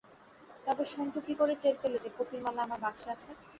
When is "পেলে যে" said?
1.81-2.09